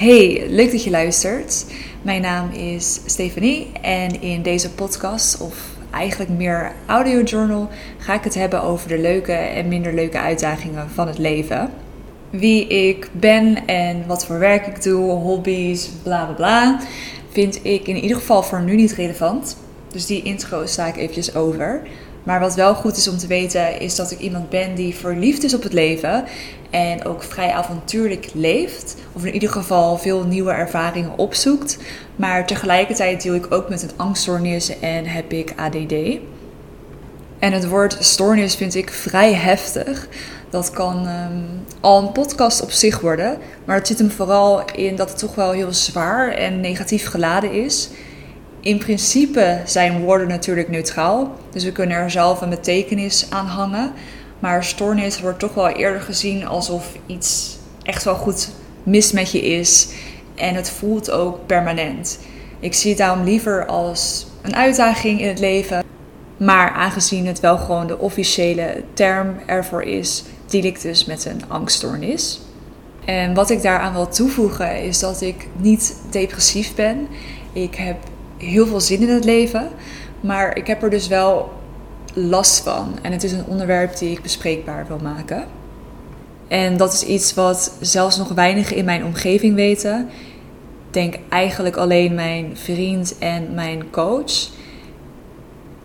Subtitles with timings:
[0.00, 1.66] Hey, leuk dat je luistert.
[2.02, 5.54] Mijn naam is Stefanie en in deze podcast, of
[5.90, 10.90] eigenlijk meer audio journal, ga ik het hebben over de leuke en minder leuke uitdagingen
[10.90, 11.70] van het leven.
[12.30, 16.80] Wie ik ben en wat voor werk ik doe, hobby's, bla bla bla,
[17.30, 19.56] vind ik in ieder geval voor nu niet relevant.
[19.92, 21.82] Dus die intro sta ik eventjes over.
[22.30, 25.44] Maar wat wel goed is om te weten, is dat ik iemand ben die verliefd
[25.44, 26.24] is op het leven.
[26.70, 28.96] En ook vrij avontuurlijk leeft.
[29.12, 31.78] Of in ieder geval veel nieuwe ervaringen opzoekt.
[32.16, 35.92] Maar tegelijkertijd deel ik ook met een angststoornis en heb ik ADD.
[37.38, 40.08] En het woord stoornis vind ik vrij heftig.
[40.50, 41.42] Dat kan ehm,
[41.80, 43.38] al een podcast op zich worden.
[43.64, 47.52] Maar het zit hem vooral in dat het toch wel heel zwaar en negatief geladen
[47.52, 47.90] is.
[48.60, 53.92] In principe zijn woorden natuurlijk neutraal, dus we kunnen er zelf een betekenis aan hangen.
[54.38, 58.50] Maar stoornis wordt toch wel eerder gezien alsof iets echt wel goed
[58.82, 59.88] mis met je is.
[60.34, 62.18] En het voelt ook permanent.
[62.60, 65.84] Ik zie het daarom liever als een uitdaging in het leven.
[66.36, 71.42] Maar aangezien het wel gewoon de officiële term ervoor is, deal ik dus met een
[71.48, 72.40] angststoornis.
[73.04, 77.08] En wat ik daaraan wil toevoegen is dat ik niet depressief ben.
[77.52, 77.96] Ik heb
[78.40, 79.68] heel veel zin in het leven.
[80.20, 81.52] Maar ik heb er dus wel
[82.14, 82.98] last van.
[83.02, 85.44] En het is een onderwerp die ik bespreekbaar wil maken.
[86.48, 90.08] En dat is iets wat zelfs nog weinig in mijn omgeving weten.
[90.86, 94.48] Ik denk eigenlijk alleen mijn vriend en mijn coach.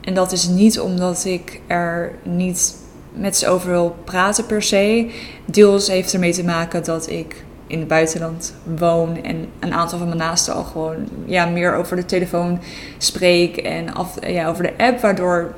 [0.02, 2.76] En dat is niet omdat ik er niet
[3.14, 5.12] met ze over wil praten per se.
[5.46, 10.08] Deels heeft ermee te maken dat ik in het buitenland woon en een aantal van
[10.08, 12.60] mijn naasten al gewoon ja, meer over de telefoon
[12.98, 15.54] spreek en af, ja, over de app, waardoor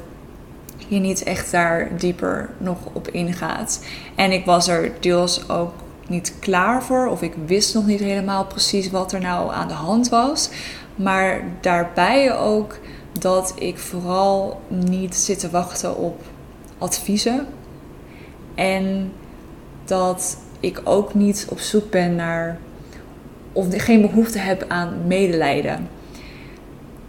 [0.88, 3.85] je niet echt daar dieper nog op ingaat.
[4.16, 5.73] En ik was er deels ook
[6.08, 9.73] niet klaar voor, of ik wist nog niet helemaal precies wat er nou aan de
[9.73, 10.50] hand was.
[10.95, 12.78] Maar daarbij ook
[13.19, 16.22] dat ik vooral niet zit te wachten op
[16.78, 17.47] adviezen.
[18.56, 19.12] En
[19.85, 22.57] dat ik ook niet op zoek ben naar
[23.51, 25.90] of geen behoefte heb aan medelijden.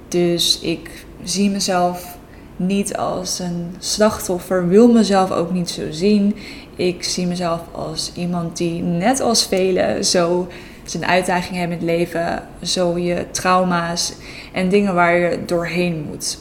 [0.09, 0.91] Dus ik
[1.22, 2.16] zie mezelf
[2.56, 6.37] niet als een slachtoffer, wil mezelf ook niet zo zien.
[6.76, 10.48] Ik zie mezelf als iemand die net als velen zo
[10.84, 14.12] zijn uitdagingen hebben in het leven, zo je trauma's
[14.53, 16.38] en dingen waar je doorheen moet.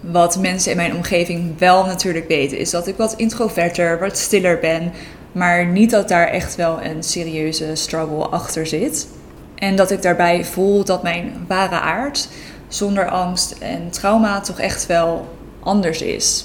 [0.00, 4.58] Wat mensen in mijn omgeving wel natuurlijk weten, is dat ik wat introverter, wat stiller
[4.58, 4.92] ben,
[5.34, 9.08] maar niet dat daar echt wel een serieuze struggle achter zit.
[9.54, 12.28] En dat ik daarbij voel dat mijn ware aard
[12.68, 15.28] zonder angst en trauma toch echt wel
[15.60, 16.44] anders is.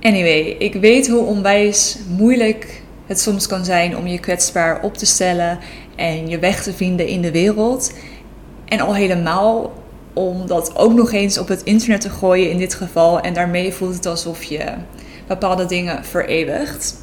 [0.00, 5.06] Anyway, ik weet hoe onwijs moeilijk het soms kan zijn om je kwetsbaar op te
[5.06, 5.58] stellen
[5.96, 7.92] en je weg te vinden in de wereld.
[8.64, 9.72] En al helemaal
[10.12, 13.20] om dat ook nog eens op het internet te gooien in dit geval.
[13.20, 14.64] En daarmee voelt het alsof je
[15.26, 17.01] bepaalde dingen vereeuwigt.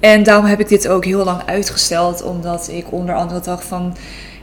[0.00, 3.96] En daarom heb ik dit ook heel lang uitgesteld, omdat ik onder andere dacht van,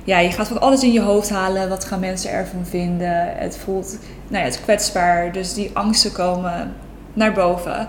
[0.03, 1.69] ja, je gaat van alles in je hoofd halen.
[1.69, 3.37] Wat gaan mensen ervan vinden?
[3.37, 3.97] Het voelt,
[4.27, 5.31] nou ja, het kwetsbaar.
[5.31, 6.73] Dus die angsten komen
[7.13, 7.87] naar boven.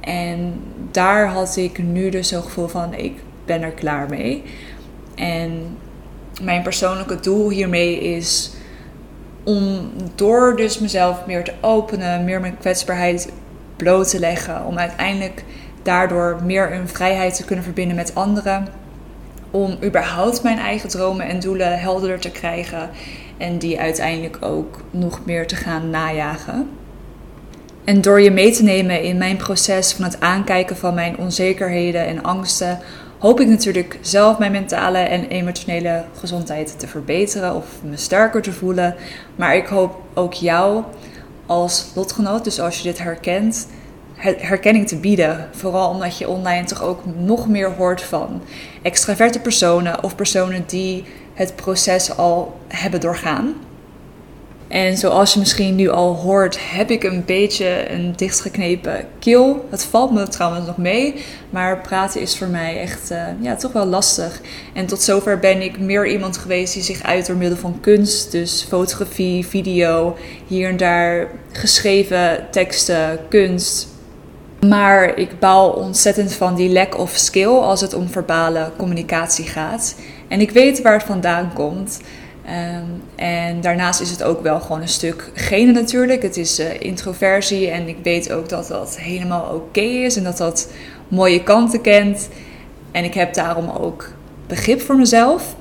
[0.00, 0.54] En
[0.90, 4.42] daar had ik nu dus zo'n gevoel van, ik ben er klaar mee.
[5.14, 5.76] En
[6.42, 8.50] mijn persoonlijke doel hiermee is
[9.44, 13.32] om door dus mezelf meer te openen, meer mijn kwetsbaarheid
[13.76, 15.44] bloot te leggen, om uiteindelijk
[15.82, 18.68] daardoor meer in vrijheid te kunnen verbinden met anderen.
[19.50, 22.90] Om überhaupt mijn eigen dromen en doelen helderder te krijgen.
[23.36, 26.68] En die uiteindelijk ook nog meer te gaan najagen.
[27.84, 32.06] En door je mee te nemen in mijn proces van het aankijken van mijn onzekerheden
[32.06, 32.78] en angsten,
[33.18, 38.52] hoop ik natuurlijk zelf mijn mentale en emotionele gezondheid te verbeteren of me sterker te
[38.52, 38.94] voelen.
[39.36, 40.82] Maar ik hoop ook jou
[41.46, 43.66] als lotgenoot, dus als je dit herkent,
[44.20, 45.48] herkenning te bieden.
[45.52, 48.42] Vooral omdat je online toch ook nog meer hoort van
[48.82, 53.54] extraverte personen of personen die het proces al hebben doorgaan.
[54.70, 59.66] En zoals je misschien nu al hoort, heb ik een beetje een dichtgeknepen keel.
[59.70, 61.14] Het valt me trouwens nog mee,
[61.50, 64.40] maar praten is voor mij echt uh, ja, toch wel lastig.
[64.74, 68.32] En tot zover ben ik meer iemand geweest die zich uit door middel van kunst,
[68.32, 73.88] dus fotografie, video, hier en daar geschreven teksten, kunst,
[74.68, 79.94] maar ik baal ontzettend van die lack of skill als het om verbale communicatie gaat.
[80.28, 82.00] En ik weet waar het vandaan komt.
[82.44, 82.84] Ehm,
[83.16, 86.22] en daarnaast is het ook wel gewoon een stuk gene natuurlijk.
[86.22, 90.36] Het is uh, introversie en ik weet ook dat dat helemaal oké is en dat
[90.36, 90.70] dat
[91.08, 92.28] mooie kanten kent.
[92.92, 94.10] En ik heb daarom ook
[94.46, 95.54] begrip voor mezelf.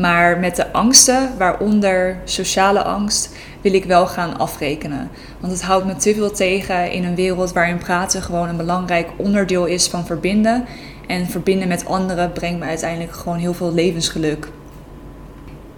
[0.00, 5.10] Maar met de angsten, waaronder sociale angst, wil ik wel gaan afrekenen.
[5.40, 9.08] Want het houdt me te veel tegen in een wereld waarin praten gewoon een belangrijk
[9.16, 10.64] onderdeel is van verbinden.
[11.06, 14.48] En verbinden met anderen brengt me uiteindelijk gewoon heel veel levensgeluk.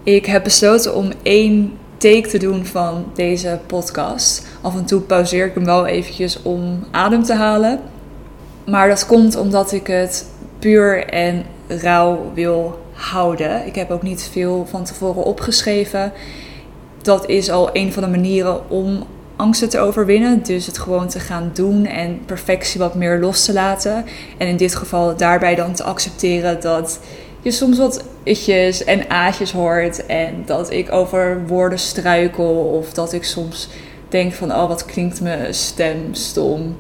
[0.03, 4.47] Ik heb besloten om één take te doen van deze podcast.
[4.61, 7.81] Af en toe pauzeer ik hem wel eventjes om adem te halen.
[8.67, 10.27] Maar dat komt omdat ik het
[10.59, 13.67] puur en rauw wil houden.
[13.67, 16.13] Ik heb ook niet veel van tevoren opgeschreven.
[17.03, 19.07] Dat is al een van de manieren om
[19.37, 20.43] angsten te overwinnen.
[20.43, 24.05] Dus het gewoon te gaan doen en perfectie wat meer los te laten.
[24.39, 27.01] En in dit geval daarbij dan te accepteren dat
[27.43, 30.07] je soms wat itjes en aatjes hoort.
[30.07, 32.55] En dat ik over woorden struikel.
[32.55, 33.69] Of dat ik soms
[34.09, 36.77] denk van, oh wat klinkt mijn stem stom.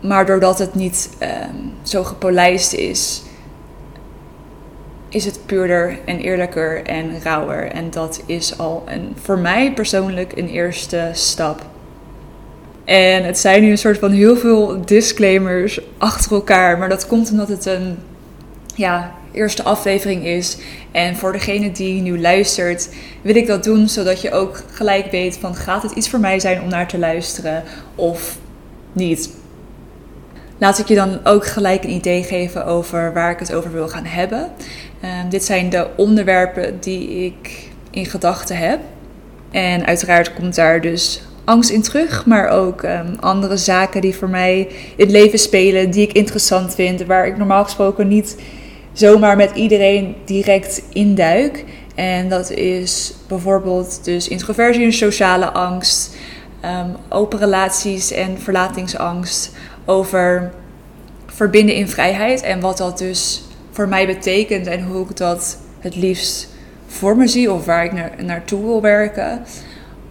[0.00, 3.22] Maar doordat het niet ehm, zo gepolijst is,
[5.08, 7.70] is het puurder en eerlijker en rauwer.
[7.70, 11.66] En dat is al een, voor mij persoonlijk een eerste stap.
[12.84, 16.78] En het zijn nu een soort van heel veel disclaimers achter elkaar.
[16.78, 17.98] Maar dat komt omdat het een
[18.74, 20.56] ja, eerste aflevering is.
[20.90, 22.88] En voor degene die nu luistert,
[23.22, 26.40] wil ik dat doen zodat je ook gelijk weet van gaat het iets voor mij
[26.40, 27.62] zijn om naar te luisteren
[27.94, 28.38] of
[28.92, 29.30] niet.
[30.58, 33.88] Laat ik je dan ook gelijk een idee geven over waar ik het over wil
[33.88, 34.50] gaan hebben.
[35.00, 38.80] Ehm, dit zijn de onderwerpen die ik in gedachten heb.
[39.50, 44.28] En uiteraard komt daar dus angst in terug, maar ook ehm, andere zaken die voor
[44.28, 44.58] mij
[44.96, 48.36] in het leven spelen, die ik interessant vind, waar ik normaal gesproken niet
[48.92, 51.64] zomaar met iedereen direct induik.
[51.94, 56.16] En dat is bijvoorbeeld dus introversie en sociale angst,
[56.64, 59.52] um, open relaties en verlatingsangst,
[59.84, 60.50] over
[61.26, 63.42] verbinden in vrijheid en wat dat dus
[63.78, 66.48] voor mij betekent en hoe ik dat het liefst
[66.86, 69.42] voor me zie of waar ik naar, naartoe wil werken.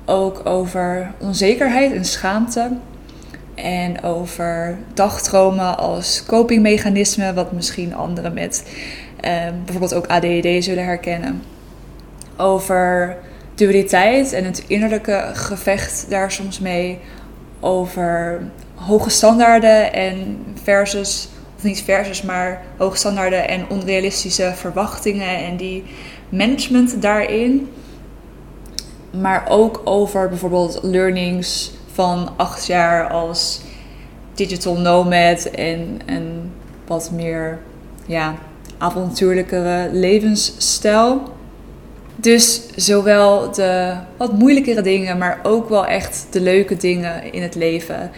[0.06, 2.72] Ook over onzekerheid en schaamte.
[3.56, 8.64] En over dagdromen als copingmechanisme, wat misschien anderen met
[9.20, 9.32] eh,
[9.66, 11.42] bijvoorbeeld ook ADHD zullen herkennen.
[12.38, 13.18] Over
[13.56, 17.00] dualiteit en het innerlijke gevecht daar soms mee.
[17.60, 18.42] Over
[18.76, 25.84] hoge standaarden en versus, of niet versus, maar hoge standaarden en onrealistische verwachtingen en die
[26.30, 27.70] management daarin.
[29.20, 33.62] Maar ook over bijvoorbeeld learnings van acht jaar als
[34.34, 36.52] digital nomad en een
[36.88, 37.60] wat meer
[38.06, 38.36] ja,
[38.78, 41.22] avontuurlijkere levensstijl.
[42.16, 47.56] Dus zowel de wat moeilijkere dingen, maar ook wel echt de leuke dingen in het
[47.56, 48.12] leven.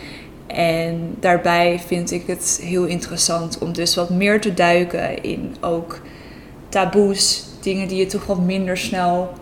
[0.56, 6.02] En daarbij vind ik het heel interessant om dus wat meer te duiken in ook
[6.70, 9.34] taboes, dingen die je toch wat minder snel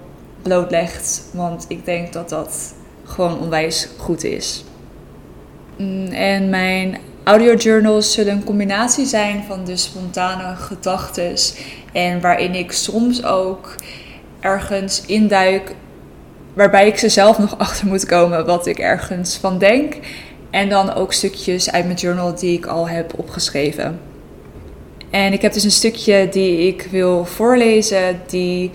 [0.41, 1.29] blootlegt.
[1.33, 2.73] Want ik denk dat dat
[3.03, 4.63] gewoon onwijs goed is.
[5.77, 11.35] Mm, en mijn audiojournals zullen een combinatie zijn van de spontane gedachten
[11.93, 13.75] en waarin ik soms ook
[14.39, 15.75] ergens induik
[16.53, 19.95] waarbij ik ze zelf nog achter moet komen wat ik ergens van denk.
[20.49, 23.99] En dan ook stukjes uit mijn journal die ik al heb opgeschreven.
[25.09, 28.71] En ik heb dus een stukje die ik wil voorlezen, die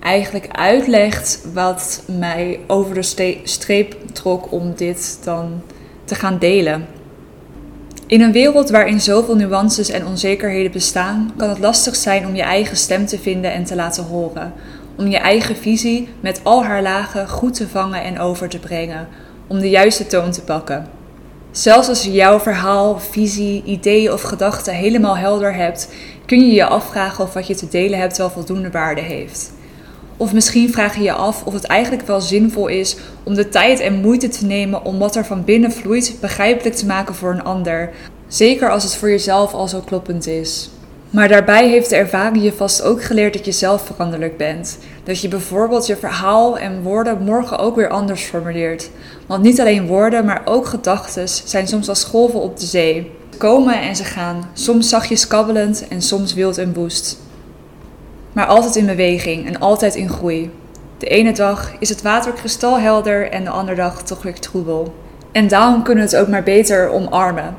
[0.00, 5.62] eigenlijk uitlegt wat mij over de streep trok om dit dan
[6.04, 6.86] te gaan delen.
[8.06, 12.42] In een wereld waarin zoveel nuances en onzekerheden bestaan, kan het lastig zijn om je
[12.42, 14.52] eigen stem te vinden en te laten horen.
[14.96, 19.08] Om je eigen visie met al haar lagen goed te vangen en over te brengen.
[19.46, 20.95] Om de juiste toon te pakken.
[21.56, 25.88] Zelfs als je jouw verhaal, visie, idee of gedachten helemaal helder hebt,
[26.26, 29.52] kun je je afvragen of wat je te delen hebt wel voldoende waarde heeft.
[30.16, 33.80] Of misschien vraag je je af of het eigenlijk wel zinvol is om de tijd
[33.80, 37.44] en moeite te nemen om wat er van binnen vloeit begrijpelijk te maken voor een
[37.44, 37.90] ander.
[38.28, 40.70] Zeker als het voor jezelf al zo kloppend is.
[41.16, 44.78] Maar daarbij heeft de ervaring je vast ook geleerd dat je zelf veranderlijk bent.
[45.04, 48.90] Dat je bijvoorbeeld je verhaal en woorden morgen ook weer anders formuleert.
[49.26, 53.10] Want niet alleen woorden, maar ook gedachten zijn soms als golven op de zee.
[53.30, 57.24] Ze komen en ze gaan, soms zachtjes kabbelend en soms wild en woest
[58.36, 60.50] maar altijd in beweging en altijd in groei.
[60.98, 64.94] De ene dag is het water kristalhelder en de andere dag toch weer troebel.
[65.32, 67.56] En daarom kunnen we het ook maar beter omarmen.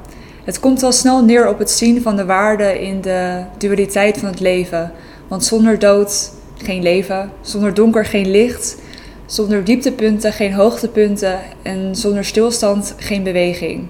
[0.47, 4.29] Het komt al snel neer op het zien van de waarde in de dualiteit van
[4.29, 4.91] het leven.
[5.27, 8.77] Want zonder dood geen leven, zonder donker geen licht,
[9.25, 13.87] zonder dieptepunten geen hoogtepunten en zonder stilstand geen beweging.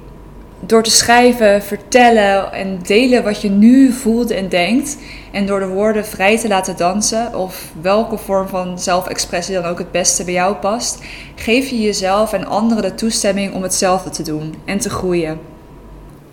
[0.60, 4.98] door te schrijven, vertellen en delen wat je nu voelt en denkt.
[5.32, 9.78] En door de woorden vrij te laten dansen, of welke vorm van zelfexpressie dan ook
[9.78, 11.00] het beste bij jou past,
[11.36, 15.57] geef je jezelf en anderen de toestemming om hetzelfde te doen en te groeien.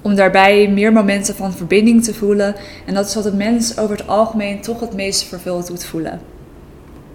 [0.04, 2.54] Om daarbij meer momenten van verbinding te voelen.
[2.86, 6.20] En dat is wat een mens over het algemeen toch het meest vervuld doet voelen.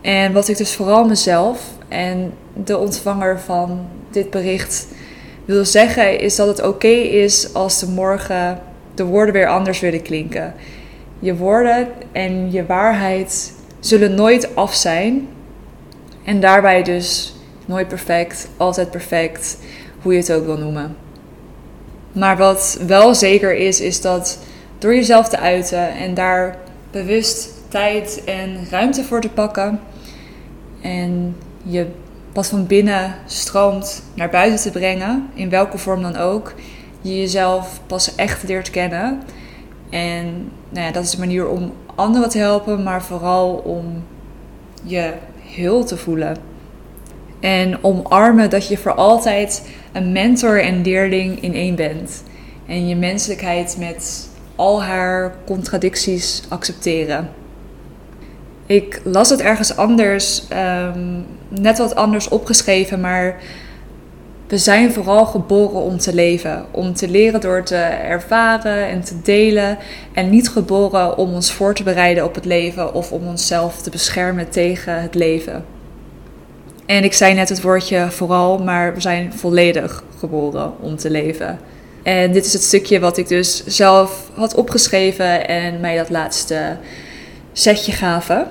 [0.02, 4.88] En wat ik dus vooral mezelf en de ontvanger van dit bericht
[5.46, 8.60] wil zeggen, is dat het oké is als de morgen
[8.96, 10.54] de woorden weer anders willen klinken.
[11.20, 15.28] Je woorden en je waarheid zullen nooit af zijn.
[16.24, 19.58] En daarbij dus nooit perfect, altijd perfect,
[20.02, 20.96] hoe je het ook wil noemen.
[22.12, 24.40] Maar wat wel zeker is, is dat
[24.78, 26.58] door jezelf te uiten en daar
[26.92, 29.80] bewust tijd en ruimte voor te pakken
[30.82, 31.88] en je
[32.34, 36.54] wat van binnen stroomt naar buiten te brengen, in welke vorm dan ook,
[37.02, 39.22] je jezelf pas echt leert kennen.
[39.90, 44.04] En nou ja, dat is de manier om anderen te helpen, maar vooral om
[44.84, 46.38] je heel te voelen.
[47.40, 52.24] En omarmen dat je voor altijd een mentor en leerling in één bent.
[52.68, 57.30] En je menselijkheid met al haar contradicties accepteren.
[58.66, 63.36] Ik las het ergens anders, ehm, net wat anders opgeschreven, maar
[64.48, 66.66] we zijn vooral geboren om te leven.
[66.72, 69.78] Om te leren door te ervaren en te delen.
[70.14, 73.90] En niet geboren om ons voor te bereiden op het leven of om onszelf te
[73.90, 75.66] beschermen tegen het leven.
[76.90, 81.60] En ik zei net het woordje vooral, maar we zijn volledig geboren om te leven.
[82.04, 86.78] En dit is het stukje wat ik dus zelf had opgeschreven en mij dat laatste
[87.52, 88.48] setje gaven.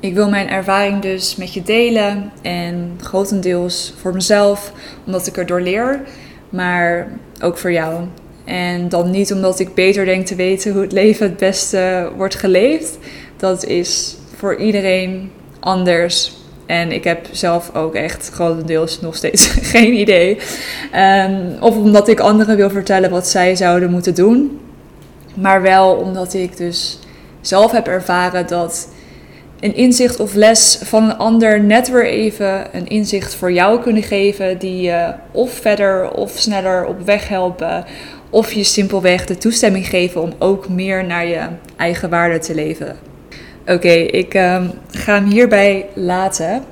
[0.00, 4.72] Ik wil mijn ervaring dus met je delen en grotendeels voor mezelf,
[5.06, 6.00] omdat ik er door leer,
[6.48, 7.08] maar
[7.42, 8.04] ook voor jou.
[8.44, 12.34] En dan niet omdat ik beter denk te weten hoe het leven het beste wordt
[12.34, 12.98] geleefd.
[13.36, 16.38] Dat is voor iedereen anders.
[16.70, 20.38] En ik heb zelf ook echt grotendeels nog steeds geen idee.
[20.96, 24.60] Um, of omdat ik anderen wil vertellen wat zij zouden moeten doen.
[25.34, 26.98] Maar wel omdat ik dus
[27.40, 28.88] zelf heb ervaren dat
[29.60, 34.02] een inzicht of les van een ander net weer even een inzicht voor jou kunnen
[34.02, 37.84] geven die je of verder of sneller op weg helpen
[38.30, 41.46] of je simpelweg de toestemming geven om ook meer naar je
[41.76, 43.09] eigen waarde te leven.
[43.70, 46.64] Oké, ik um, ga hem hierbij laten.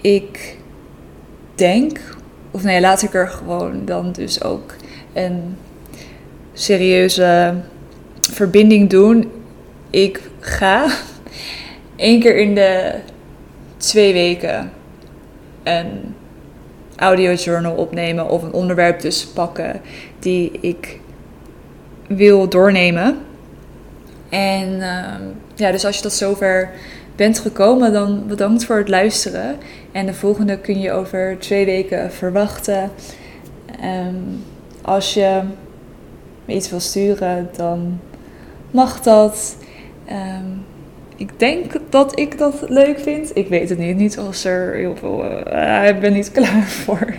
[0.00, 0.56] Ik
[1.54, 1.98] denk,
[2.50, 4.74] of nee, laat ik er gewoon dan dus ook
[5.12, 5.56] een
[6.52, 7.54] serieuze
[8.32, 9.32] verbinding doen.
[9.90, 10.86] Ik ga
[11.96, 12.94] één keer in de
[13.76, 14.72] twee weken
[15.62, 16.14] een
[16.96, 19.80] audio journal opnemen of een onderwerp dus pakken
[20.18, 21.00] die ik
[22.06, 23.18] wil doornemen.
[24.28, 25.14] En uh,
[25.54, 26.70] ja, dus als je tot zover
[27.16, 29.56] bent gekomen, dan bedankt voor het luisteren.
[29.92, 32.90] En de volgende kun je over twee weken verwachten.
[33.84, 34.44] Um,
[34.82, 35.40] als je
[36.46, 38.00] iets wil sturen, dan
[38.70, 39.56] mag dat.
[40.08, 40.64] Um,
[41.16, 43.30] ik denk dat ik dat leuk vind.
[43.34, 43.96] Ik weet het niet.
[43.96, 45.24] Niet als er heel veel.
[45.52, 47.14] Uh, ik ben niet klaar voor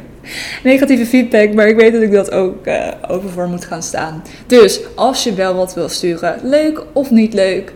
[0.64, 1.54] negatieve feedback.
[1.54, 4.24] Maar ik weet dat ik dat ook uh, over voor moet gaan staan.
[4.48, 7.74] Dus als je wel wat wil sturen, leuk of niet leuk,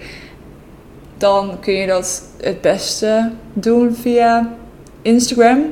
[1.19, 4.55] dan kun je dat het beste doen via
[5.01, 5.65] Instagram.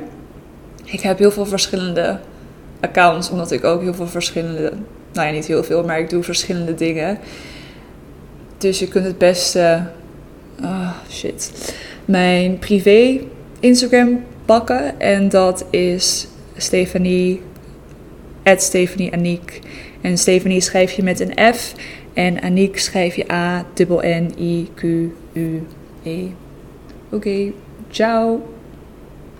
[0.84, 2.18] Ik heb heel veel verschillende
[2.80, 4.72] accounts, omdat ik ook heel veel verschillende.
[5.12, 7.18] Nou ja, niet heel veel, maar ik doe verschillende dingen.
[8.58, 9.82] Dus je kunt het beste
[10.62, 11.74] oh shit,
[12.04, 13.20] mijn privé
[13.60, 15.00] Instagram pakken.
[15.00, 17.42] En dat is Stephanie,
[18.44, 19.38] at Stephanie.
[20.00, 21.74] En Stephanie schrijf je met een F.
[22.18, 23.88] En Aniek schrijf je A-N-N-I-Q-U-E.
[27.10, 27.52] Oké,
[27.90, 28.42] ciao.